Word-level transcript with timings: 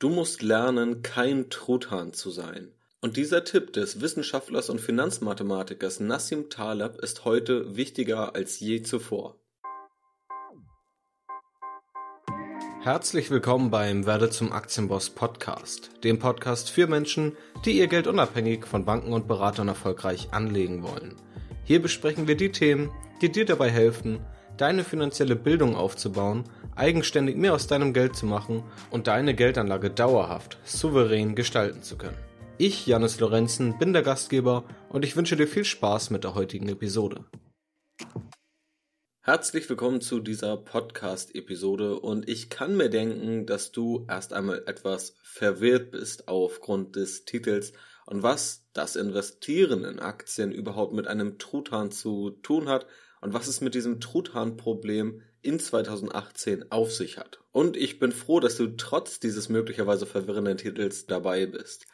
Du 0.00 0.08
musst 0.08 0.40
lernen, 0.40 1.02
kein 1.02 1.50
Truthahn 1.50 2.14
zu 2.14 2.30
sein. 2.30 2.72
Und 3.02 3.18
dieser 3.18 3.44
Tipp 3.44 3.74
des 3.74 4.00
Wissenschaftlers 4.00 4.70
und 4.70 4.80
Finanzmathematikers 4.80 6.00
Nassim 6.00 6.48
Taleb 6.48 6.96
ist 7.02 7.26
heute 7.26 7.76
wichtiger 7.76 8.34
als 8.34 8.60
je 8.60 8.80
zuvor. 8.80 9.36
Herzlich 12.80 13.30
willkommen 13.30 13.70
beim 13.70 14.06
Werde 14.06 14.30
zum 14.30 14.52
Aktienboss 14.52 15.10
Podcast, 15.10 15.90
dem 16.02 16.18
Podcast 16.18 16.70
für 16.70 16.86
Menschen, 16.86 17.36
die 17.66 17.72
ihr 17.72 17.86
Geld 17.86 18.06
unabhängig 18.06 18.64
von 18.64 18.86
Banken 18.86 19.12
und 19.12 19.28
Beratern 19.28 19.68
erfolgreich 19.68 20.28
anlegen 20.32 20.82
wollen. 20.82 21.14
Hier 21.64 21.82
besprechen 21.82 22.26
wir 22.26 22.38
die 22.38 22.52
Themen, 22.52 22.90
die 23.20 23.30
dir 23.30 23.44
dabei 23.44 23.68
helfen, 23.68 24.24
deine 24.60 24.84
finanzielle 24.84 25.36
Bildung 25.36 25.74
aufzubauen, 25.74 26.44
eigenständig 26.76 27.36
mehr 27.36 27.54
aus 27.54 27.66
deinem 27.66 27.94
Geld 27.94 28.14
zu 28.14 28.26
machen 28.26 28.62
und 28.90 29.06
deine 29.06 29.34
Geldanlage 29.34 29.90
dauerhaft, 29.90 30.58
souverän 30.64 31.34
gestalten 31.34 31.82
zu 31.82 31.96
können. 31.96 32.18
Ich, 32.58 32.86
Janis 32.86 33.20
Lorenzen, 33.20 33.78
bin 33.78 33.94
der 33.94 34.02
Gastgeber 34.02 34.64
und 34.90 35.06
ich 35.06 35.16
wünsche 35.16 35.36
dir 35.36 35.46
viel 35.46 35.64
Spaß 35.64 36.10
mit 36.10 36.24
der 36.24 36.34
heutigen 36.34 36.68
Episode. 36.68 37.24
Herzlich 39.22 39.68
willkommen 39.70 40.02
zu 40.02 40.20
dieser 40.20 40.58
Podcast-Episode 40.58 41.98
und 41.98 42.28
ich 42.28 42.50
kann 42.50 42.76
mir 42.76 42.90
denken, 42.90 43.46
dass 43.46 43.72
du 43.72 44.04
erst 44.10 44.34
einmal 44.34 44.62
etwas 44.66 45.14
verwirrt 45.22 45.90
bist 45.90 46.28
aufgrund 46.28 46.96
des 46.96 47.24
Titels 47.24 47.72
und 48.04 48.22
was 48.22 48.66
das 48.74 48.96
Investieren 48.96 49.84
in 49.84 50.00
Aktien 50.00 50.52
überhaupt 50.52 50.92
mit 50.92 51.06
einem 51.06 51.38
Truthahn 51.38 51.90
zu 51.90 52.30
tun 52.42 52.68
hat 52.68 52.86
und 53.20 53.34
was 53.34 53.48
es 53.48 53.60
mit 53.60 53.74
diesem 53.74 54.00
Truthahn-Problem 54.00 55.22
in 55.42 55.58
2018 55.58 56.70
auf 56.70 56.92
sich 56.92 57.18
hat. 57.18 57.40
Und 57.52 57.76
ich 57.76 57.98
bin 57.98 58.12
froh, 58.12 58.40
dass 58.40 58.56
du 58.56 58.68
trotz 58.76 59.20
dieses 59.20 59.48
möglicherweise 59.48 60.06
verwirrenden 60.06 60.58
Titels 60.58 61.06
dabei 61.06 61.46
bist. 61.46 61.86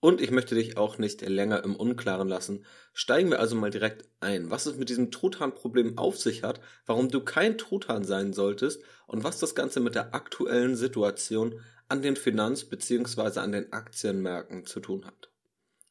Und 0.00 0.20
ich 0.20 0.30
möchte 0.30 0.54
dich 0.54 0.76
auch 0.76 0.98
nicht 0.98 1.22
länger 1.22 1.64
im 1.64 1.76
Unklaren 1.76 2.28
lassen. 2.28 2.66
Steigen 2.92 3.30
wir 3.30 3.40
also 3.40 3.56
mal 3.56 3.70
direkt 3.70 4.06
ein, 4.20 4.50
was 4.50 4.66
es 4.66 4.76
mit 4.76 4.90
diesem 4.90 5.10
Truthahn-Problem 5.10 5.96
auf 5.96 6.18
sich 6.18 6.42
hat, 6.42 6.60
warum 6.84 7.08
du 7.08 7.22
kein 7.22 7.56
Truthahn 7.56 8.04
sein 8.04 8.34
solltest 8.34 8.82
und 9.06 9.24
was 9.24 9.38
das 9.38 9.54
Ganze 9.54 9.80
mit 9.80 9.94
der 9.94 10.14
aktuellen 10.14 10.76
Situation 10.76 11.58
an 11.88 12.02
den 12.02 12.16
Finanz- 12.16 12.64
bzw. 12.64 13.40
an 13.40 13.52
den 13.52 13.72
Aktienmärkten 13.72 14.66
zu 14.66 14.80
tun 14.80 15.06
hat. 15.06 15.30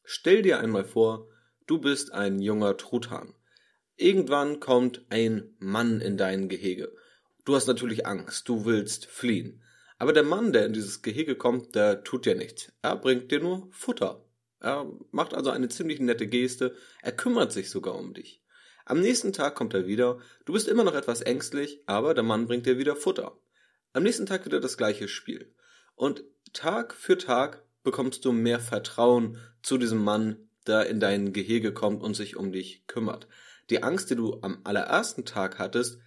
Stell 0.04 0.42
dir 0.42 0.60
einmal 0.60 0.84
vor, 0.84 1.28
du 1.66 1.78
bist 1.78 2.12
ein 2.12 2.40
junger 2.40 2.76
Truthahn. 2.76 3.34
Irgendwann 3.96 4.58
kommt 4.58 5.04
ein 5.08 5.54
Mann 5.58 6.00
in 6.00 6.16
dein 6.16 6.48
Gehege. 6.48 6.92
Du 7.44 7.54
hast 7.54 7.68
natürlich 7.68 8.06
Angst, 8.06 8.48
du 8.48 8.64
willst 8.64 9.06
fliehen. 9.06 9.62
Aber 9.98 10.12
der 10.12 10.24
Mann, 10.24 10.52
der 10.52 10.66
in 10.66 10.72
dieses 10.72 11.02
Gehege 11.02 11.36
kommt, 11.36 11.76
der 11.76 12.02
tut 12.02 12.26
dir 12.26 12.34
nichts. 12.34 12.72
Er 12.82 12.96
bringt 12.96 13.30
dir 13.30 13.40
nur 13.40 13.68
Futter. 13.70 14.24
Er 14.58 14.90
macht 15.12 15.32
also 15.32 15.50
eine 15.50 15.68
ziemlich 15.68 16.00
nette 16.00 16.26
Geste, 16.26 16.74
er 17.02 17.12
kümmert 17.12 17.52
sich 17.52 17.70
sogar 17.70 17.94
um 17.94 18.14
dich. 18.14 18.42
Am 18.84 19.00
nächsten 19.00 19.32
Tag 19.32 19.54
kommt 19.54 19.74
er 19.74 19.86
wieder, 19.86 20.18
du 20.44 20.54
bist 20.54 20.68
immer 20.68 20.84
noch 20.84 20.94
etwas 20.94 21.20
ängstlich, 21.20 21.80
aber 21.86 22.14
der 22.14 22.24
Mann 22.24 22.46
bringt 22.46 22.66
dir 22.66 22.78
wieder 22.78 22.96
Futter. 22.96 23.38
Am 23.92 24.02
nächsten 24.02 24.26
Tag 24.26 24.44
wieder 24.44 24.60
das 24.60 24.76
gleiche 24.76 25.06
Spiel. 25.06 25.54
Und 25.94 26.24
Tag 26.52 26.94
für 26.94 27.16
Tag 27.16 27.62
bekommst 27.84 28.24
du 28.24 28.32
mehr 28.32 28.58
Vertrauen 28.58 29.38
zu 29.62 29.78
diesem 29.78 30.02
Mann, 30.02 30.48
der 30.66 30.86
in 30.86 30.98
dein 30.98 31.32
Gehege 31.32 31.72
kommt 31.72 32.02
und 32.02 32.14
sich 32.14 32.36
um 32.36 32.50
dich 32.50 32.86
kümmert 32.86 33.28
die 33.70 33.82
Angst, 33.82 34.10
die 34.10 34.16
du 34.16 34.38
am 34.42 34.60
allerersten 34.64 35.24
Tag 35.24 35.58
hattest, 35.58 35.98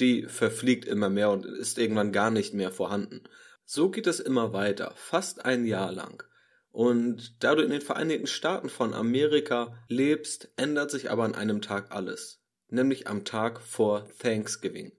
die 0.00 0.24
verfliegt 0.24 0.84
immer 0.84 1.08
mehr 1.08 1.30
und 1.30 1.46
ist 1.46 1.78
irgendwann 1.78 2.12
gar 2.12 2.30
nicht 2.30 2.54
mehr 2.54 2.70
vorhanden. 2.70 3.22
So 3.64 3.90
geht 3.90 4.06
es 4.06 4.20
immer 4.20 4.52
weiter, 4.52 4.92
fast 4.96 5.44
ein 5.44 5.64
Jahr 5.64 5.92
lang. 5.92 6.22
Und 6.70 7.42
da 7.42 7.54
du 7.54 7.62
in 7.62 7.70
den 7.70 7.80
Vereinigten 7.80 8.26
Staaten 8.26 8.68
von 8.68 8.92
Amerika 8.92 9.74
lebst, 9.88 10.50
ändert 10.56 10.90
sich 10.90 11.10
aber 11.10 11.24
an 11.24 11.34
einem 11.34 11.62
Tag 11.62 11.90
alles, 11.90 12.42
nämlich 12.68 13.08
am 13.08 13.24
Tag 13.24 13.60
vor 13.62 14.06
Thanksgiving. 14.18 14.92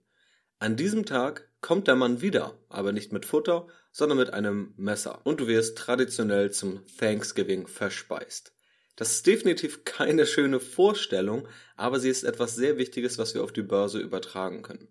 An 0.58 0.76
diesem 0.76 1.06
Tag 1.06 1.48
kommt 1.60 1.86
der 1.86 1.94
Mann 1.94 2.20
wieder, 2.20 2.58
aber 2.68 2.92
nicht 2.92 3.12
mit 3.12 3.24
Futter, 3.24 3.68
sondern 3.92 4.18
mit 4.18 4.32
einem 4.32 4.74
Messer, 4.76 5.20
und 5.24 5.40
du 5.40 5.46
wirst 5.46 5.78
traditionell 5.78 6.50
zum 6.50 6.84
Thanksgiving 6.98 7.68
verspeist. 7.68 8.52
Das 8.98 9.12
ist 9.12 9.28
definitiv 9.28 9.84
keine 9.84 10.26
schöne 10.26 10.58
Vorstellung, 10.58 11.46
aber 11.76 12.00
sie 12.00 12.08
ist 12.08 12.24
etwas 12.24 12.56
sehr 12.56 12.78
Wichtiges, 12.78 13.16
was 13.16 13.32
wir 13.32 13.44
auf 13.44 13.52
die 13.52 13.62
Börse 13.62 14.00
übertragen 14.00 14.62
können. 14.62 14.88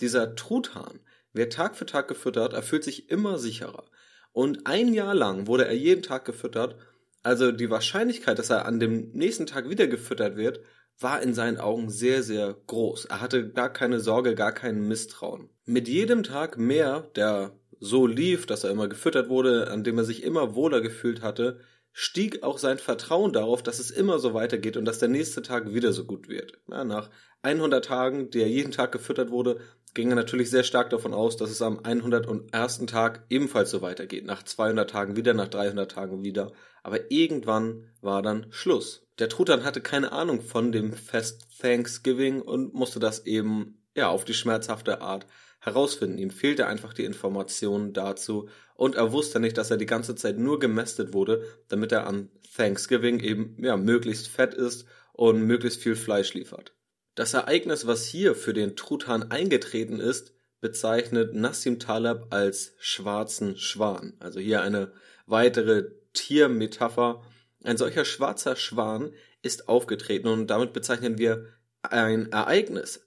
Dieser 0.00 0.34
Truthahn 0.34 1.00
wird 1.34 1.52
Tag 1.52 1.76
für 1.76 1.84
Tag 1.84 2.08
gefüttert, 2.08 2.54
er 2.54 2.62
fühlt 2.62 2.84
sich 2.84 3.10
immer 3.10 3.38
sicherer. 3.38 3.84
Und 4.32 4.66
ein 4.66 4.94
Jahr 4.94 5.14
lang 5.14 5.46
wurde 5.46 5.66
er 5.66 5.74
jeden 5.74 6.02
Tag 6.02 6.24
gefüttert, 6.24 6.76
also 7.22 7.52
die 7.52 7.68
Wahrscheinlichkeit, 7.68 8.38
dass 8.38 8.48
er 8.48 8.64
an 8.64 8.80
dem 8.80 9.10
nächsten 9.12 9.44
Tag 9.44 9.68
wieder 9.68 9.88
gefüttert 9.88 10.36
wird, 10.36 10.60
war 10.98 11.20
in 11.20 11.34
seinen 11.34 11.58
Augen 11.58 11.90
sehr, 11.90 12.22
sehr 12.22 12.56
groß. 12.66 13.04
Er 13.04 13.20
hatte 13.20 13.50
gar 13.50 13.70
keine 13.70 14.00
Sorge, 14.00 14.34
gar 14.34 14.52
keinen 14.52 14.88
Misstrauen. 14.88 15.50
Mit 15.66 15.86
jedem 15.86 16.22
Tag 16.22 16.56
mehr, 16.56 17.10
der 17.14 17.52
so 17.78 18.06
lief, 18.06 18.46
dass 18.46 18.64
er 18.64 18.70
immer 18.70 18.88
gefüttert 18.88 19.28
wurde, 19.28 19.70
an 19.70 19.84
dem 19.84 19.98
er 19.98 20.04
sich 20.04 20.22
immer 20.22 20.54
wohler 20.54 20.80
gefühlt 20.80 21.20
hatte, 21.20 21.60
stieg 21.96 22.42
auch 22.42 22.58
sein 22.58 22.78
Vertrauen 22.78 23.32
darauf, 23.32 23.62
dass 23.62 23.78
es 23.78 23.92
immer 23.92 24.18
so 24.18 24.34
weitergeht 24.34 24.76
und 24.76 24.84
dass 24.84 24.98
der 24.98 25.08
nächste 25.08 25.42
Tag 25.42 25.72
wieder 25.72 25.92
so 25.92 26.04
gut 26.04 26.28
wird. 26.28 26.58
Ja, 26.68 26.84
nach 26.84 27.08
100 27.42 27.84
Tagen, 27.84 28.30
der 28.30 28.48
jeden 28.48 28.72
Tag 28.72 28.90
gefüttert 28.90 29.30
wurde, 29.30 29.60
ging 29.94 30.10
er 30.10 30.16
natürlich 30.16 30.50
sehr 30.50 30.64
stark 30.64 30.90
davon 30.90 31.14
aus, 31.14 31.36
dass 31.36 31.50
es 31.50 31.62
am 31.62 31.78
101. 31.78 32.86
Tag 32.86 33.24
ebenfalls 33.30 33.70
so 33.70 33.80
weitergeht. 33.80 34.26
Nach 34.26 34.42
200 34.42 34.90
Tagen 34.90 35.14
wieder, 35.14 35.34
nach 35.34 35.46
300 35.46 35.88
Tagen 35.88 36.24
wieder. 36.24 36.52
Aber 36.82 37.12
irgendwann 37.12 37.84
war 38.00 38.22
dann 38.22 38.48
Schluss. 38.50 39.06
Der 39.20 39.28
Truthahn 39.28 39.62
hatte 39.62 39.80
keine 39.80 40.10
Ahnung 40.10 40.40
von 40.40 40.72
dem 40.72 40.94
Fest 40.94 41.46
Thanksgiving 41.60 42.42
und 42.42 42.74
musste 42.74 42.98
das 42.98 43.24
eben 43.24 43.78
ja 43.94 44.08
auf 44.08 44.24
die 44.24 44.34
schmerzhafte 44.34 45.00
Art 45.00 45.28
herausfinden. 45.60 46.18
Ihm 46.18 46.30
fehlte 46.30 46.66
einfach 46.66 46.92
die 46.92 47.04
Information 47.04 47.92
dazu 47.92 48.48
und 48.74 48.96
er 48.96 49.12
wusste 49.12 49.40
nicht, 49.40 49.56
dass 49.56 49.70
er 49.70 49.76
die 49.76 49.86
ganze 49.86 50.14
Zeit 50.14 50.38
nur 50.38 50.58
gemästet 50.58 51.12
wurde, 51.12 51.44
damit 51.68 51.92
er 51.92 52.06
an 52.06 52.28
Thanksgiving 52.56 53.20
eben 53.20 53.56
ja 53.58 53.76
möglichst 53.76 54.28
fett 54.28 54.54
ist 54.54 54.86
und 55.12 55.42
möglichst 55.42 55.80
viel 55.80 55.96
Fleisch 55.96 56.34
liefert. 56.34 56.74
Das 57.14 57.34
Ereignis, 57.34 57.86
was 57.86 58.04
hier 58.04 58.34
für 58.34 58.52
den 58.52 58.74
Truthahn 58.74 59.30
eingetreten 59.30 60.00
ist, 60.00 60.34
bezeichnet 60.60 61.34
Nassim 61.34 61.78
Taleb 61.78 62.26
als 62.30 62.72
schwarzen 62.78 63.56
Schwan. 63.56 64.14
Also 64.18 64.40
hier 64.40 64.62
eine 64.62 64.92
weitere 65.26 65.90
Tiermetapher. 66.12 67.22
Ein 67.62 67.76
solcher 67.76 68.04
schwarzer 68.04 68.56
Schwan 68.56 69.12
ist 69.42 69.68
aufgetreten 69.68 70.26
und 70.26 70.48
damit 70.48 70.72
bezeichnen 70.72 71.18
wir 71.18 71.46
ein 71.82 72.32
Ereignis 72.32 73.06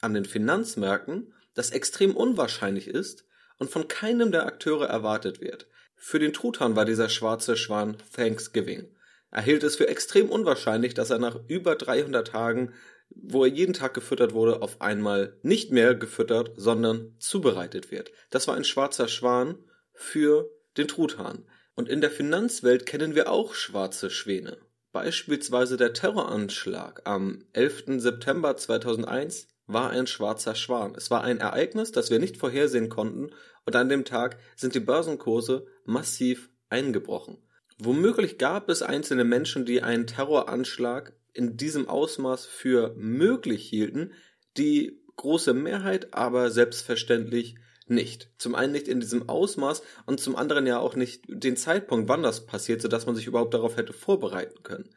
an 0.00 0.14
den 0.14 0.24
Finanzmärkten, 0.24 1.32
das 1.54 1.70
extrem 1.70 2.14
unwahrscheinlich 2.14 2.86
ist 2.86 3.27
und 3.58 3.70
von 3.70 3.88
keinem 3.88 4.32
der 4.32 4.46
Akteure 4.46 4.86
erwartet 4.86 5.40
wird. 5.40 5.66
Für 5.96 6.18
den 6.18 6.32
Truthahn 6.32 6.76
war 6.76 6.84
dieser 6.84 7.08
schwarze 7.08 7.56
Schwan 7.56 7.96
Thanksgiving. 8.14 8.88
Er 9.30 9.42
hielt 9.42 9.62
es 9.62 9.76
für 9.76 9.88
extrem 9.88 10.30
unwahrscheinlich, 10.30 10.94
dass 10.94 11.10
er 11.10 11.18
nach 11.18 11.38
über 11.48 11.74
300 11.74 12.26
Tagen, 12.26 12.72
wo 13.10 13.44
er 13.44 13.50
jeden 13.50 13.74
Tag 13.74 13.94
gefüttert 13.94 14.32
wurde, 14.32 14.62
auf 14.62 14.80
einmal 14.80 15.36
nicht 15.42 15.70
mehr 15.70 15.94
gefüttert, 15.94 16.52
sondern 16.56 17.16
zubereitet 17.18 17.90
wird. 17.90 18.12
Das 18.30 18.48
war 18.48 18.54
ein 18.54 18.64
schwarzer 18.64 19.08
Schwan 19.08 19.58
für 19.92 20.50
den 20.76 20.88
Truthahn. 20.88 21.44
Und 21.74 21.88
in 21.88 22.00
der 22.00 22.10
Finanzwelt 22.10 22.86
kennen 22.86 23.14
wir 23.14 23.30
auch 23.30 23.54
schwarze 23.54 24.10
Schwäne. 24.10 24.58
Beispielsweise 24.92 25.76
der 25.76 25.92
Terroranschlag 25.92 27.02
am 27.04 27.44
11. 27.52 28.00
September 28.00 28.56
2001 28.56 29.48
war 29.68 29.90
ein 29.90 30.08
schwarzer 30.08 30.56
Schwan. 30.56 30.94
Es 30.96 31.10
war 31.10 31.22
ein 31.22 31.38
Ereignis, 31.38 31.92
das 31.92 32.10
wir 32.10 32.18
nicht 32.18 32.38
vorhersehen 32.38 32.88
konnten, 32.88 33.30
und 33.64 33.76
an 33.76 33.88
dem 33.88 34.04
Tag 34.04 34.38
sind 34.56 34.74
die 34.74 34.80
Börsenkurse 34.80 35.66
massiv 35.84 36.50
eingebrochen. 36.70 37.38
Womöglich 37.78 38.38
gab 38.38 38.68
es 38.70 38.82
einzelne 38.82 39.24
Menschen, 39.24 39.64
die 39.64 39.82
einen 39.82 40.06
Terroranschlag 40.06 41.12
in 41.32 41.56
diesem 41.56 41.88
Ausmaß 41.88 42.46
für 42.46 42.94
möglich 42.96 43.68
hielten, 43.68 44.12
die 44.56 45.00
große 45.16 45.52
Mehrheit 45.54 46.14
aber 46.14 46.50
selbstverständlich 46.50 47.56
nicht. 47.86 48.30
Zum 48.38 48.54
einen 48.54 48.72
nicht 48.72 48.88
in 48.88 49.00
diesem 49.00 49.28
Ausmaß 49.28 49.82
und 50.06 50.18
zum 50.18 50.34
anderen 50.34 50.66
ja 50.66 50.78
auch 50.78 50.96
nicht 50.96 51.24
den 51.28 51.56
Zeitpunkt, 51.56 52.08
wann 52.08 52.22
das 52.22 52.46
passiert, 52.46 52.82
sodass 52.82 53.06
man 53.06 53.14
sich 53.14 53.26
überhaupt 53.26 53.54
darauf 53.54 53.76
hätte 53.76 53.92
vorbereiten 53.92 54.62
können. 54.62 54.90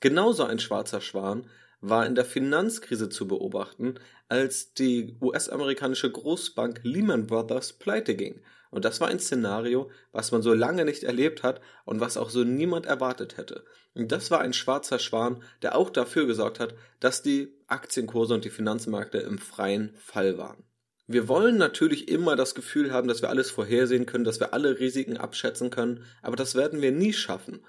Genauso 0.00 0.44
ein 0.44 0.58
schwarzer 0.58 1.00
Schwan 1.00 1.48
war 1.80 2.06
in 2.06 2.14
der 2.14 2.24
Finanzkrise 2.24 3.08
zu 3.08 3.28
beobachten, 3.28 3.96
als 4.28 4.72
die 4.74 5.16
US-amerikanische 5.20 6.10
Großbank 6.10 6.80
Lehman 6.82 7.26
Brothers 7.26 7.72
pleite 7.74 8.14
ging. 8.14 8.40
Und 8.70 8.84
das 8.84 9.00
war 9.00 9.08
ein 9.08 9.20
Szenario, 9.20 9.90
was 10.12 10.32
man 10.32 10.42
so 10.42 10.52
lange 10.52 10.84
nicht 10.84 11.04
erlebt 11.04 11.42
hat 11.42 11.60
und 11.84 12.00
was 12.00 12.16
auch 12.16 12.30
so 12.30 12.44
niemand 12.44 12.86
erwartet 12.86 13.36
hätte. 13.36 13.64
Und 13.94 14.12
das 14.12 14.30
war 14.30 14.40
ein 14.40 14.52
schwarzer 14.52 14.98
Schwan, 14.98 15.42
der 15.62 15.76
auch 15.76 15.90
dafür 15.90 16.26
gesorgt 16.26 16.60
hat, 16.60 16.74
dass 17.00 17.22
die 17.22 17.54
Aktienkurse 17.68 18.34
und 18.34 18.44
die 18.44 18.50
Finanzmärkte 18.50 19.18
im 19.18 19.38
freien 19.38 19.94
Fall 19.96 20.36
waren. 20.36 20.64
Wir 21.06 21.28
wollen 21.28 21.56
natürlich 21.56 22.08
immer 22.08 22.34
das 22.34 22.56
Gefühl 22.56 22.92
haben, 22.92 23.06
dass 23.06 23.22
wir 23.22 23.28
alles 23.28 23.50
vorhersehen 23.50 24.06
können, 24.06 24.24
dass 24.24 24.40
wir 24.40 24.52
alle 24.52 24.80
Risiken 24.80 25.16
abschätzen 25.16 25.70
können, 25.70 26.04
aber 26.20 26.34
das 26.34 26.56
werden 26.56 26.82
wir 26.82 26.90
nie 26.90 27.12
schaffen. 27.12 27.64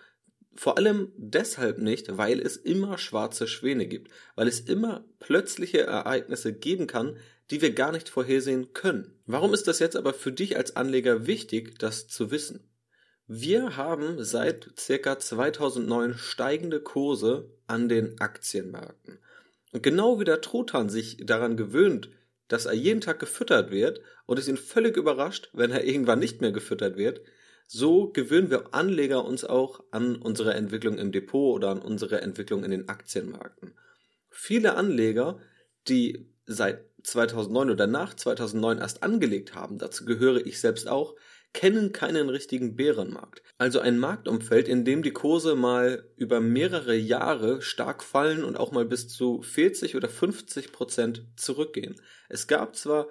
Vor 0.58 0.80
allem 0.80 1.12
deshalb 1.18 1.78
nicht, 1.78 2.18
weil 2.18 2.42
es 2.42 2.58
immer 2.58 2.98
schwarze 2.98 3.48
Schwäne 3.48 3.86
gibt, 3.86 4.12
weil 4.36 4.48
es 4.48 4.60
immer 4.60 5.06
plötzliche 5.20 5.82
Ereignisse 5.82 6.52
geben 6.52 6.88
kann, 6.88 7.18
die 7.52 7.62
wir 7.62 7.74
gar 7.74 7.92
nicht 7.92 8.10
vorhersehen 8.10 8.74
können. 8.74 9.14
Warum 9.28 9.54
ist 9.54 9.68
das 9.68 9.78
jetzt 9.78 9.96
aber 9.96 10.14
für 10.14 10.32
dich 10.32 10.58
als 10.58 10.76
Anleger 10.76 11.28
wichtig, 11.28 11.78
das 11.78 12.08
zu 12.08 12.32
wissen? 12.32 12.68
Wir 13.28 13.78
haben 13.78 14.24
seit 14.24 14.72
circa 14.80 15.20
2009 15.20 16.18
steigende 16.18 16.80
Kurse 16.82 17.52
an 17.68 17.88
den 17.88 18.20
Aktienmärkten. 18.20 19.20
Und 19.74 19.84
genau 19.84 20.20
wie 20.20 20.26
der 20.26 20.42
Truthahn 20.42 20.90
sich 20.90 21.18
daran 21.24 21.56
gewöhnt, 21.56 22.10
dass 22.48 22.66
er 22.66 22.74
jeden 22.74 23.02
Tag 23.02 23.20
gefüttert 23.20 23.70
wird 23.70 24.02
und 24.26 24.40
es 24.40 24.48
ihn 24.48 24.58
völlig 24.58 24.98
überrascht, 24.98 25.50
wenn 25.54 25.72
er 25.72 25.84
irgendwann 25.84 26.20
nicht 26.20 26.42
mehr 26.42 26.52
gefüttert 26.52 26.98
wird, 26.98 27.22
so 27.68 28.10
gewöhnen 28.12 28.50
wir 28.50 28.74
Anleger 28.74 29.26
uns 29.26 29.44
auch 29.44 29.84
an 29.92 30.16
unsere 30.16 30.54
Entwicklung 30.54 30.98
im 30.98 31.12
Depot 31.12 31.56
oder 31.56 31.70
an 31.70 31.82
unsere 31.82 32.22
Entwicklung 32.22 32.64
in 32.64 32.72
den 32.72 32.90
Aktienmärkten. 32.90 33.74
Viele 34.30 34.76
Anleger, 34.76 35.40
die 35.88 36.32
seit 36.46 36.86
2009 37.04 37.70
oder 37.70 37.88
nach 37.88 38.14
2009 38.14 38.80
erst 38.80 39.04
angelegt 39.04 39.54
haben, 39.54 39.78
dazu 39.78 40.06
gehöre 40.06 40.46
ich 40.46 40.60
selbst 40.60 40.88
auch, 40.88 41.16
kennen 41.54 41.92
keinen 41.92 42.30
richtigen 42.30 42.76
Bärenmarkt. 42.76 43.42
Also 43.58 43.80
ein 43.80 43.98
Marktumfeld, 43.98 44.68
in 44.68 44.86
dem 44.86 45.02
die 45.02 45.12
Kurse 45.12 45.56
mal 45.56 46.08
über 46.16 46.40
mehrere 46.40 46.96
Jahre 46.96 47.62
stark 47.62 48.04
fallen 48.04 48.44
und 48.44 48.58
auch 48.58 48.72
mal 48.72 48.86
bis 48.86 49.08
zu 49.08 49.42
40 49.42 49.96
oder 49.96 50.08
50 50.08 50.72
Prozent 50.72 51.26
zurückgehen. 51.36 51.96
Es 52.30 52.48
gab 52.48 52.76
zwar 52.76 53.08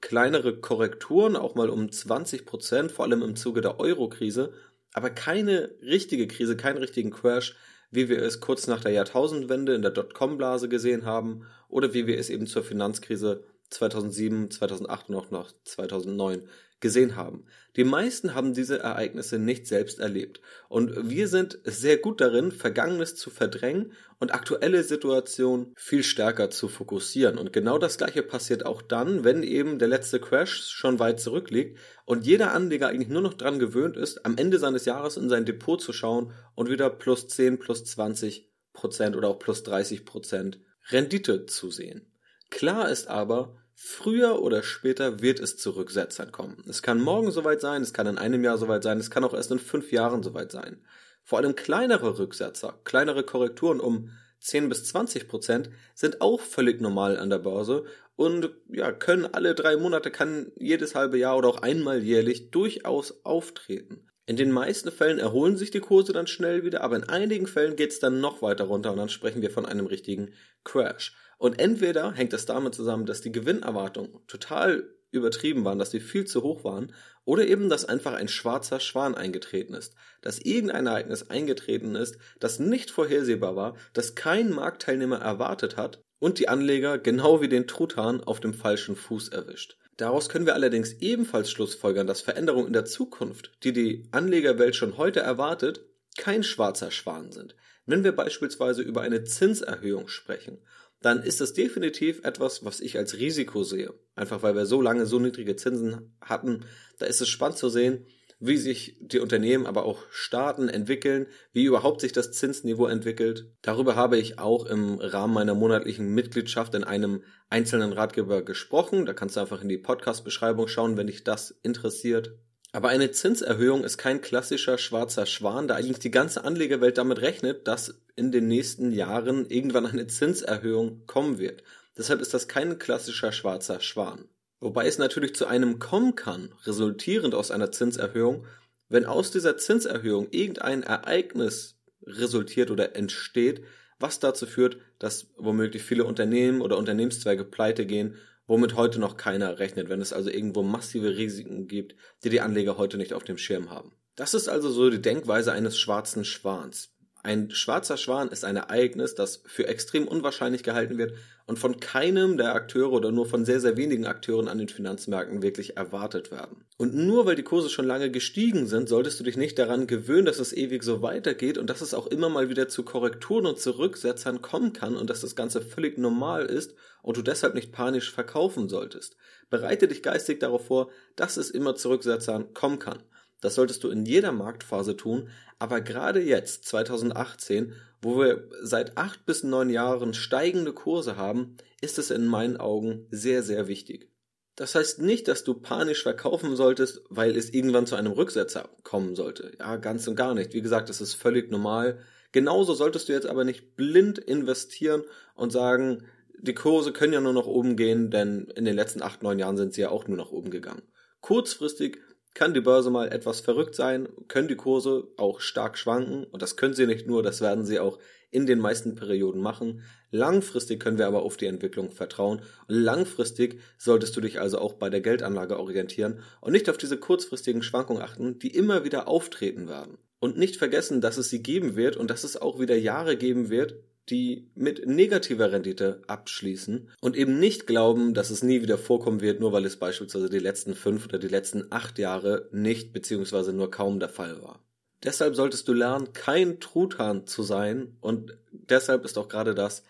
kleinere 0.00 0.56
Korrekturen, 0.56 1.36
auch 1.36 1.54
mal 1.54 1.70
um 1.70 1.90
20 1.90 2.46
Prozent, 2.46 2.92
vor 2.92 3.04
allem 3.04 3.22
im 3.22 3.36
Zuge 3.36 3.60
der 3.60 3.80
Euro-Krise, 3.80 4.52
aber 4.92 5.10
keine 5.10 5.70
richtige 5.82 6.26
Krise, 6.26 6.56
keinen 6.56 6.78
richtigen 6.78 7.10
Crash, 7.10 7.54
wie 7.90 8.08
wir 8.08 8.22
es 8.22 8.40
kurz 8.40 8.66
nach 8.66 8.80
der 8.80 8.92
Jahrtausendwende 8.92 9.74
in 9.74 9.82
der 9.82 9.90
Dotcom-Blase 9.90 10.68
gesehen 10.68 11.04
haben 11.04 11.46
oder 11.68 11.92
wie 11.92 12.06
wir 12.06 12.18
es 12.18 12.30
eben 12.30 12.46
zur 12.46 12.62
Finanzkrise 12.62 13.44
2007, 13.70 14.50
2008 14.50 15.08
und 15.10 15.14
auch 15.16 15.30
noch 15.30 15.52
2009 15.64 16.48
gesehen 16.80 17.16
haben. 17.16 17.44
Die 17.76 17.84
meisten 17.84 18.34
haben 18.34 18.52
diese 18.52 18.80
Ereignisse 18.80 19.38
nicht 19.38 19.66
selbst 19.66 20.00
erlebt. 20.00 20.40
Und 20.68 21.08
wir 21.08 21.28
sind 21.28 21.58
sehr 21.64 21.98
gut 21.98 22.20
darin, 22.20 22.50
Vergangenes 22.50 23.14
zu 23.14 23.30
verdrängen 23.30 23.92
und 24.18 24.34
aktuelle 24.34 24.82
Situationen 24.82 25.72
viel 25.76 26.02
stärker 26.02 26.50
zu 26.50 26.68
fokussieren. 26.68 27.38
Und 27.38 27.52
genau 27.52 27.78
das 27.78 27.98
gleiche 27.98 28.22
passiert 28.22 28.66
auch 28.66 28.82
dann, 28.82 29.24
wenn 29.24 29.42
eben 29.42 29.78
der 29.78 29.88
letzte 29.88 30.20
Crash 30.20 30.66
schon 30.68 30.98
weit 30.98 31.20
zurückliegt 31.20 31.78
und 32.04 32.26
jeder 32.26 32.52
Anleger 32.52 32.88
eigentlich 32.88 33.08
nur 33.08 33.22
noch 33.22 33.34
dran 33.34 33.58
gewöhnt 33.58 33.96
ist, 33.96 34.24
am 34.26 34.36
Ende 34.36 34.58
seines 34.58 34.84
Jahres 34.84 35.16
in 35.16 35.28
sein 35.28 35.44
Depot 35.44 35.80
zu 35.80 35.92
schauen 35.92 36.32
und 36.54 36.70
wieder 36.70 36.90
plus 36.90 37.28
10, 37.28 37.58
plus 37.58 37.84
20 37.84 38.50
Prozent 38.72 39.16
oder 39.16 39.28
auch 39.28 39.38
plus 39.38 39.62
30 39.62 40.04
Prozent 40.04 40.60
Rendite 40.90 41.46
zu 41.46 41.70
sehen. 41.70 42.10
Klar 42.50 42.90
ist 42.90 43.06
aber, 43.06 43.56
Früher 43.82 44.42
oder 44.42 44.62
später 44.62 45.22
wird 45.22 45.40
es 45.40 45.56
zu 45.56 45.70
Rücksetzern 45.70 46.30
kommen. 46.32 46.62
Es 46.68 46.82
kann 46.82 47.00
morgen 47.00 47.30
soweit 47.30 47.62
sein, 47.62 47.80
es 47.80 47.94
kann 47.94 48.06
in 48.06 48.18
einem 48.18 48.44
Jahr 48.44 48.58
soweit 48.58 48.82
sein, 48.82 48.98
es 48.98 49.10
kann 49.10 49.24
auch 49.24 49.32
erst 49.32 49.50
in 49.52 49.58
fünf 49.58 49.90
Jahren 49.90 50.22
soweit 50.22 50.52
sein. 50.52 50.84
Vor 51.24 51.38
allem 51.38 51.56
kleinere 51.56 52.18
Rücksetzer, 52.18 52.78
kleinere 52.84 53.24
Korrekturen 53.24 53.80
um 53.80 54.10
10 54.40 54.68
bis 54.68 54.84
20 54.84 55.28
Prozent 55.28 55.70
sind 55.94 56.20
auch 56.20 56.40
völlig 56.40 56.82
normal 56.82 57.18
an 57.18 57.30
der 57.30 57.38
Börse 57.38 57.86
und 58.16 58.50
ja, 58.68 58.92
können 58.92 59.24
alle 59.24 59.54
drei 59.54 59.78
Monate, 59.78 60.10
kann 60.10 60.52
jedes 60.56 60.94
halbe 60.94 61.16
Jahr 61.16 61.38
oder 61.38 61.48
auch 61.48 61.62
einmal 61.62 62.02
jährlich 62.02 62.50
durchaus 62.50 63.24
auftreten. 63.24 64.09
In 64.30 64.36
den 64.36 64.52
meisten 64.52 64.92
Fällen 64.92 65.18
erholen 65.18 65.56
sich 65.56 65.72
die 65.72 65.80
Kurse 65.80 66.12
dann 66.12 66.28
schnell 66.28 66.62
wieder, 66.62 66.82
aber 66.82 66.94
in 66.94 67.02
einigen 67.02 67.48
Fällen 67.48 67.74
geht 67.74 67.90
es 67.90 67.98
dann 67.98 68.20
noch 68.20 68.42
weiter 68.42 68.62
runter 68.62 68.92
und 68.92 68.98
dann 68.98 69.08
sprechen 69.08 69.42
wir 69.42 69.50
von 69.50 69.66
einem 69.66 69.86
richtigen 69.86 70.30
Crash. 70.62 71.16
Und 71.36 71.58
entweder 71.58 72.12
hängt 72.12 72.32
das 72.32 72.46
damit 72.46 72.76
zusammen, 72.76 73.06
dass 73.06 73.22
die 73.22 73.32
Gewinnerwartungen 73.32 74.24
total 74.28 74.88
übertrieben 75.10 75.64
waren, 75.64 75.80
dass 75.80 75.90
die 75.90 75.98
viel 75.98 76.26
zu 76.26 76.44
hoch 76.44 76.62
waren, 76.62 76.94
oder 77.24 77.44
eben, 77.44 77.68
dass 77.68 77.84
einfach 77.84 78.12
ein 78.12 78.28
schwarzer 78.28 78.78
Schwan 78.78 79.16
eingetreten 79.16 79.74
ist, 79.74 79.96
dass 80.22 80.38
irgendein 80.38 80.86
Ereignis 80.86 81.28
eingetreten 81.28 81.96
ist, 81.96 82.16
das 82.38 82.60
nicht 82.60 82.92
vorhersehbar 82.92 83.56
war, 83.56 83.76
das 83.94 84.14
kein 84.14 84.50
Marktteilnehmer 84.50 85.18
erwartet 85.18 85.76
hat 85.76 86.04
und 86.20 86.38
die 86.38 86.48
Anleger 86.48 86.98
genau 86.98 87.40
wie 87.40 87.48
den 87.48 87.66
Truthahn 87.66 88.22
auf 88.22 88.38
dem 88.38 88.54
falschen 88.54 88.94
Fuß 88.94 89.30
erwischt. 89.30 89.76
Daraus 90.00 90.30
können 90.30 90.46
wir 90.46 90.54
allerdings 90.54 90.94
ebenfalls 91.00 91.50
schlussfolgern, 91.50 92.06
dass 92.06 92.22
Veränderungen 92.22 92.68
in 92.68 92.72
der 92.72 92.86
Zukunft, 92.86 93.52
die 93.64 93.72
die 93.74 94.08
Anlegerwelt 94.12 94.74
schon 94.74 94.96
heute 94.96 95.20
erwartet, 95.20 95.84
kein 96.16 96.42
schwarzer 96.42 96.90
Schwan 96.90 97.32
sind. 97.32 97.54
Wenn 97.84 98.02
wir 98.02 98.12
beispielsweise 98.12 98.80
über 98.80 99.02
eine 99.02 99.24
Zinserhöhung 99.24 100.08
sprechen 100.08 100.58
dann 101.00 101.22
ist 101.22 101.40
das 101.40 101.54
definitiv 101.54 102.24
etwas, 102.24 102.64
was 102.64 102.80
ich 102.80 102.98
als 102.98 103.18
Risiko 103.18 103.64
sehe. 103.64 103.94
Einfach 104.14 104.42
weil 104.42 104.54
wir 104.54 104.66
so 104.66 104.82
lange 104.82 105.06
so 105.06 105.18
niedrige 105.18 105.56
Zinsen 105.56 106.14
hatten, 106.20 106.66
da 106.98 107.06
ist 107.06 107.22
es 107.22 107.28
spannend 107.28 107.58
zu 107.58 107.70
sehen, 107.70 108.06
wie 108.40 108.56
sich 108.56 108.96
die 109.00 109.20
Unternehmen, 109.20 109.66
aber 109.66 109.84
auch 109.84 110.02
Staaten 110.10 110.68
entwickeln, 110.68 111.26
wie 111.52 111.64
überhaupt 111.64 112.00
sich 112.00 112.12
das 112.12 112.32
Zinsniveau 112.32 112.86
entwickelt. 112.86 113.52
Darüber 113.60 113.96
habe 113.96 114.16
ich 114.16 114.38
auch 114.38 114.64
im 114.64 114.98
Rahmen 114.98 115.34
meiner 115.34 115.54
monatlichen 115.54 116.14
Mitgliedschaft 116.14 116.74
in 116.74 116.82
einem 116.82 117.22
einzelnen 117.50 117.92
Ratgeber 117.92 118.42
gesprochen. 118.42 119.04
Da 119.04 119.12
kannst 119.12 119.36
du 119.36 119.40
einfach 119.40 119.62
in 119.62 119.68
die 119.68 119.78
Podcast-Beschreibung 119.78 120.68
schauen, 120.68 120.96
wenn 120.96 121.06
dich 121.06 121.22
das 121.22 121.50
interessiert. 121.62 122.32
Aber 122.72 122.88
eine 122.88 123.10
Zinserhöhung 123.10 123.84
ist 123.84 123.98
kein 123.98 124.22
klassischer 124.22 124.78
schwarzer 124.78 125.26
Schwan, 125.26 125.68
da 125.68 125.74
eigentlich 125.74 125.98
die 125.98 126.10
ganze 126.10 126.44
Anlegerwelt 126.44 126.96
damit 126.96 127.20
rechnet, 127.20 127.68
dass 127.68 128.00
in 128.16 128.32
den 128.32 128.48
nächsten 128.48 128.90
Jahren 128.90 129.44
irgendwann 129.50 129.86
eine 129.86 130.06
Zinserhöhung 130.06 131.04
kommen 131.06 131.38
wird. 131.38 131.62
Deshalb 131.98 132.22
ist 132.22 132.32
das 132.32 132.48
kein 132.48 132.78
klassischer 132.78 133.32
schwarzer 133.32 133.80
Schwan. 133.80 134.29
Wobei 134.60 134.86
es 134.86 134.98
natürlich 134.98 135.34
zu 135.34 135.46
einem 135.46 135.78
kommen 135.78 136.14
kann, 136.14 136.52
resultierend 136.64 137.34
aus 137.34 137.50
einer 137.50 137.72
Zinserhöhung, 137.72 138.46
wenn 138.88 139.06
aus 139.06 139.30
dieser 139.30 139.56
Zinserhöhung 139.56 140.28
irgendein 140.30 140.82
Ereignis 140.82 141.78
resultiert 142.02 142.70
oder 142.70 142.96
entsteht, 142.96 143.64
was 143.98 144.20
dazu 144.20 144.46
führt, 144.46 144.78
dass 144.98 145.28
womöglich 145.36 145.82
viele 145.82 146.04
Unternehmen 146.04 146.60
oder 146.60 146.78
Unternehmenszweige 146.78 147.44
pleite 147.44 147.86
gehen 147.86 148.16
womit 148.50 148.74
heute 148.74 148.98
noch 148.98 149.16
keiner 149.16 149.60
rechnet, 149.60 149.88
wenn 149.88 150.00
es 150.00 150.12
also 150.12 150.28
irgendwo 150.28 150.64
massive 150.64 151.16
Risiken 151.16 151.68
gibt, 151.68 151.94
die 152.24 152.30
die 152.30 152.40
Anleger 152.40 152.76
heute 152.78 152.98
nicht 152.98 153.12
auf 153.12 153.22
dem 153.22 153.38
Schirm 153.38 153.70
haben. 153.70 153.92
Das 154.16 154.34
ist 154.34 154.48
also 154.48 154.70
so 154.70 154.90
die 154.90 155.00
Denkweise 155.00 155.52
eines 155.52 155.78
schwarzen 155.78 156.24
Schwans. 156.24 156.92
Ein 157.22 157.50
schwarzer 157.50 157.98
Schwan 157.98 158.28
ist 158.28 158.44
ein 158.44 158.56
Ereignis, 158.56 159.14
das 159.14 159.42
für 159.44 159.66
extrem 159.66 160.08
unwahrscheinlich 160.08 160.62
gehalten 160.62 160.96
wird 160.96 161.12
und 161.46 161.58
von 161.58 161.78
keinem 161.78 162.38
der 162.38 162.54
Akteure 162.54 162.92
oder 162.92 163.12
nur 163.12 163.26
von 163.26 163.44
sehr, 163.44 163.60
sehr 163.60 163.76
wenigen 163.76 164.06
Akteuren 164.06 164.48
an 164.48 164.56
den 164.56 164.70
Finanzmärkten 164.70 165.42
wirklich 165.42 165.76
erwartet 165.76 166.30
werden. 166.30 166.64
Und 166.78 166.94
nur 166.94 167.26
weil 167.26 167.36
die 167.36 167.42
Kurse 167.42 167.68
schon 167.68 167.86
lange 167.86 168.10
gestiegen 168.10 168.66
sind, 168.66 168.88
solltest 168.88 169.20
du 169.20 169.24
dich 169.24 169.36
nicht 169.36 169.58
daran 169.58 169.86
gewöhnen, 169.86 170.24
dass 170.24 170.38
es 170.38 170.54
ewig 170.54 170.82
so 170.82 171.02
weitergeht 171.02 171.58
und 171.58 171.68
dass 171.68 171.82
es 171.82 171.92
auch 171.92 172.06
immer 172.06 172.30
mal 172.30 172.48
wieder 172.48 172.68
zu 172.68 172.84
Korrekturen 172.84 173.44
und 173.44 173.58
zu 173.58 173.72
Rücksetzern 173.72 174.40
kommen 174.40 174.72
kann 174.72 174.96
und 174.96 175.10
dass 175.10 175.20
das 175.20 175.36
Ganze 175.36 175.60
völlig 175.60 175.98
normal 175.98 176.46
ist 176.46 176.74
und 177.02 177.18
du 177.18 177.22
deshalb 177.22 177.54
nicht 177.54 177.72
panisch 177.72 178.10
verkaufen 178.10 178.70
solltest. 178.70 179.16
Bereite 179.50 179.88
dich 179.88 180.02
geistig 180.02 180.40
darauf 180.40 180.66
vor, 180.66 180.90
dass 181.16 181.36
es 181.36 181.50
immer 181.50 181.74
zu 181.74 181.90
Rücksetzern 181.90 182.54
kommen 182.54 182.78
kann. 182.78 183.02
Das 183.40 183.54
solltest 183.54 183.84
du 183.84 183.88
in 183.88 184.04
jeder 184.04 184.32
Marktphase 184.32 184.96
tun, 184.96 185.28
aber 185.58 185.80
gerade 185.80 186.20
jetzt, 186.20 186.66
2018, 186.66 187.72
wo 188.02 188.18
wir 188.18 188.48
seit 188.62 188.96
acht 188.96 189.26
bis 189.26 189.42
neun 189.42 189.70
Jahren 189.70 190.14
steigende 190.14 190.72
Kurse 190.72 191.16
haben, 191.16 191.56
ist 191.80 191.98
es 191.98 192.10
in 192.10 192.26
meinen 192.26 192.56
Augen 192.56 193.06
sehr, 193.10 193.42
sehr 193.42 193.68
wichtig. 193.68 194.10
Das 194.56 194.74
heißt 194.74 195.00
nicht, 195.00 195.26
dass 195.28 195.44
du 195.44 195.54
panisch 195.54 196.02
verkaufen 196.02 196.54
solltest, 196.54 197.02
weil 197.08 197.34
es 197.34 197.50
irgendwann 197.50 197.86
zu 197.86 197.96
einem 197.96 198.12
Rücksetzer 198.12 198.68
kommen 198.82 199.14
sollte. 199.14 199.52
Ja, 199.58 199.76
ganz 199.76 200.06
und 200.06 200.16
gar 200.16 200.34
nicht. 200.34 200.52
Wie 200.52 200.60
gesagt, 200.60 200.90
das 200.90 201.00
ist 201.00 201.14
völlig 201.14 201.50
normal. 201.50 201.98
Genauso 202.32 202.74
solltest 202.74 203.08
du 203.08 203.14
jetzt 203.14 203.26
aber 203.26 203.44
nicht 203.44 203.74
blind 203.76 204.18
investieren 204.18 205.02
und 205.34 205.50
sagen, 205.50 206.04
die 206.38 206.54
Kurse 206.54 206.92
können 206.92 207.12
ja 207.12 207.20
nur 207.20 207.32
nach 207.32 207.46
oben 207.46 207.76
gehen, 207.76 208.10
denn 208.10 208.48
in 208.54 208.64
den 208.64 208.76
letzten 208.76 209.02
acht, 209.02 209.22
neun 209.22 209.38
Jahren 209.38 209.56
sind 209.56 209.74
sie 209.74 209.82
ja 209.82 209.90
auch 209.90 210.06
nur 210.06 210.16
nach 210.16 210.30
oben 210.30 210.50
gegangen. 210.50 210.82
Kurzfristig 211.20 211.98
kann 212.34 212.54
die 212.54 212.60
Börse 212.60 212.90
mal 212.90 213.12
etwas 213.12 213.40
verrückt 213.40 213.74
sein, 213.74 214.08
können 214.28 214.48
die 214.48 214.56
Kurse 214.56 215.08
auch 215.16 215.40
stark 215.40 215.76
schwanken 215.76 216.24
und 216.24 216.42
das 216.42 216.56
können 216.56 216.74
sie 216.74 216.86
nicht 216.86 217.06
nur, 217.06 217.22
das 217.22 217.40
werden 217.40 217.64
sie 217.64 217.80
auch 217.80 217.98
in 218.30 218.46
den 218.46 218.60
meisten 218.60 218.94
Perioden 218.94 219.40
machen. 219.40 219.82
Langfristig 220.10 220.80
können 220.80 220.98
wir 220.98 221.06
aber 221.06 221.22
auf 221.22 221.36
die 221.36 221.46
Entwicklung 221.46 221.90
vertrauen 221.90 222.42
langfristig 222.68 223.60
solltest 223.78 224.16
du 224.16 224.20
dich 224.20 224.40
also 224.40 224.58
auch 224.58 224.74
bei 224.74 224.90
der 224.90 225.00
Geldanlage 225.00 225.58
orientieren 225.58 226.20
und 226.40 226.52
nicht 226.52 226.70
auf 226.70 226.78
diese 226.78 226.98
kurzfristigen 226.98 227.62
Schwankungen 227.62 228.02
achten, 228.02 228.38
die 228.38 228.54
immer 228.54 228.84
wieder 228.84 229.08
auftreten 229.08 229.68
werden. 229.68 229.98
Und 230.20 230.36
nicht 230.36 230.56
vergessen, 230.56 231.00
dass 231.00 231.16
es 231.16 231.30
sie 231.30 231.42
geben 231.42 231.76
wird 231.76 231.96
und 231.96 232.10
dass 232.10 232.24
es 232.24 232.36
auch 232.36 232.60
wieder 232.60 232.76
Jahre 232.76 233.16
geben 233.16 233.48
wird, 233.48 233.76
die 234.10 234.50
mit 234.54 234.86
negativer 234.86 235.52
Rendite 235.52 236.02
abschließen 236.06 236.90
und 237.00 237.16
eben 237.16 237.38
nicht 237.38 237.66
glauben, 237.66 238.14
dass 238.14 238.30
es 238.30 238.42
nie 238.42 238.60
wieder 238.62 238.78
vorkommen 238.78 239.20
wird, 239.20 239.40
nur 239.40 239.52
weil 239.52 239.64
es 239.64 239.76
beispielsweise 239.76 240.28
die 240.28 240.38
letzten 240.38 240.74
fünf 240.74 241.06
oder 241.06 241.18
die 241.18 241.28
letzten 241.28 241.70
acht 241.70 241.98
Jahre 241.98 242.48
nicht 242.52 242.92
beziehungsweise 242.92 243.52
nur 243.52 243.70
kaum 243.70 244.00
der 244.00 244.08
Fall 244.08 244.42
war. 244.42 244.64
Deshalb 245.02 245.34
solltest 245.34 245.66
du 245.68 245.72
lernen, 245.72 246.12
kein 246.12 246.60
Truthahn 246.60 247.26
zu 247.26 247.42
sein 247.42 247.96
und 248.00 248.36
deshalb 248.52 249.04
ist 249.04 249.16
auch 249.16 249.28
gerade 249.28 249.54
das 249.54 249.84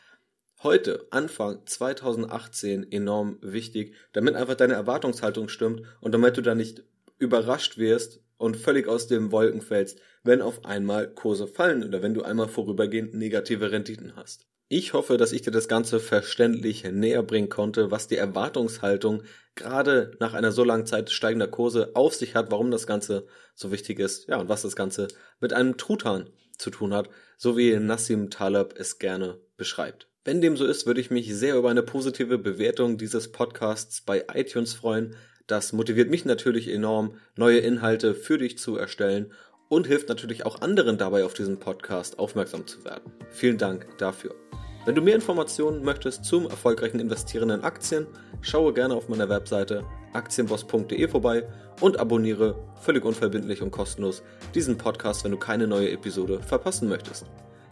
heute, 0.63 1.07
Anfang 1.11 1.67
2018, 1.67 2.93
enorm 2.93 3.39
wichtig, 3.41 3.95
damit 4.13 4.35
einfach 4.35 4.55
deine 4.55 4.75
Erwartungshaltung 4.75 5.49
stimmt 5.49 5.83
und 6.01 6.13
damit 6.13 6.37
du 6.37 6.43
da 6.43 6.55
nicht 6.55 6.85
überrascht 7.19 7.79
wirst 7.79 8.21
und 8.41 8.57
völlig 8.57 8.89
aus 8.89 9.07
dem 9.07 9.33
Wolken 9.33 9.61
fällst, 9.61 10.01
wenn 10.25 10.41
auf 10.41 10.65
einmal 10.65 11.13
Kurse 11.13 11.47
fallen 11.47 11.85
oder 11.85 12.03
wenn 12.03 12.15
du 12.15 12.23
einmal 12.23 12.49
vorübergehend 12.49 13.13
negative 13.13 13.71
Renditen 13.71 14.17
hast. 14.17 14.47
Ich 14.69 14.95
hoffe, 14.95 15.19
dass 15.19 15.33
ich 15.33 15.43
dir 15.43 15.51
das 15.51 15.69
Ganze 15.69 16.01
verständlich 16.01 16.85
näher 16.85 17.23
bringen 17.23 17.51
konnte, 17.51 17.91
was 17.91 18.07
die 18.07 18.17
Erwartungshaltung 18.17 19.25
gerade 19.57 20.17
nach 20.21 20.33
einer 20.33 20.53
so 20.53 20.65
langen 20.65 20.87
Zeit 20.87 21.11
steigender 21.11 21.49
Kurse 21.49 21.91
auf 21.95 22.15
sich 22.15 22.35
hat, 22.35 22.51
warum 22.51 22.71
das 22.71 22.87
Ganze 22.87 23.27
so 23.55 23.73
wichtig 23.73 23.99
ist, 23.99 24.29
ja, 24.29 24.39
und 24.39 24.49
was 24.49 24.63
das 24.63 24.75
Ganze 24.75 25.09
mit 25.41 25.53
einem 25.53 25.77
Truthahn 25.77 26.31
zu 26.57 26.71
tun 26.71 26.95
hat, 26.95 27.11
so 27.37 27.59
wie 27.59 27.77
Nassim 27.77 28.31
Taleb 28.31 28.75
es 28.79 28.99
gerne 28.99 29.39
beschreibt. 29.59 30.09
Wenn 30.25 30.41
dem 30.41 30.57
so 30.57 30.65
ist, 30.65 30.87
würde 30.87 31.01
ich 31.01 31.11
mich 31.11 31.35
sehr 31.35 31.57
über 31.57 31.71
eine 31.71 31.83
positive 31.83 32.39
Bewertung 32.39 32.97
dieses 32.97 33.33
Podcasts 33.33 34.01
bei 34.01 34.25
iTunes 34.33 34.73
freuen. 34.73 35.15
Das 35.51 35.73
motiviert 35.73 36.11
mich 36.11 36.25
natürlich 36.25 36.69
enorm, 36.69 37.15
neue 37.35 37.59
Inhalte 37.59 38.15
für 38.15 38.39
dich 38.39 38.57
zu 38.57 38.77
erstellen 38.77 39.33
und 39.69 39.89
hilft 39.89 40.09
natürlich 40.09 40.47
auch 40.47 40.61
anderen 40.61 40.97
dabei, 40.97 41.25
auf 41.25 41.35
diesen 41.35 41.59
Podcast 41.59 42.21
aufmerksam 42.21 42.69
zu 42.69 42.85
werden. 42.85 43.11
Vielen 43.31 43.59
Dank 43.59 43.99
dafür. 43.99 44.37
Wenn 44.85 44.95
du 44.95 45.03
mehr 45.03 45.17
Informationen 45.17 45.83
möchtest 45.83 46.25
zum 46.25 46.49
erfolgreichen 46.49 47.01
Investieren 47.01 47.51
in 47.51 47.63
Aktien, 47.63 48.07
schaue 48.43 48.73
gerne 48.73 48.95
auf 48.95 49.09
meiner 49.09 49.29
Webseite 49.29 49.85
aktienboss.de 50.13 51.09
vorbei 51.09 51.49
und 51.81 51.99
abonniere 51.99 52.55
völlig 52.81 53.05
unverbindlich 53.05 53.61
und 53.61 53.73
kostenlos 53.73 54.23
diesen 54.55 54.79
Podcast, 54.79 55.25
wenn 55.25 55.33
du 55.33 55.37
keine 55.37 55.67
neue 55.67 55.91
Episode 55.91 56.41
verpassen 56.43 56.89
möchtest. 56.89 57.27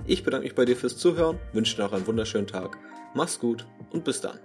Ich 0.04 0.24
bedanke 0.24 0.46
mich 0.48 0.56
bei 0.56 0.64
dir 0.64 0.74
fürs 0.74 0.96
Zuhören, 0.96 1.38
wünsche 1.52 1.76
dir 1.76 1.84
noch 1.84 1.92
einen 1.92 2.08
wunderschönen 2.08 2.48
Tag, 2.48 2.76
mach's 3.14 3.38
gut 3.38 3.66
und 3.92 4.02
bis 4.02 4.20
dann. 4.20 4.40